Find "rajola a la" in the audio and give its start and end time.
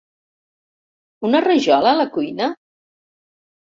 1.47-2.09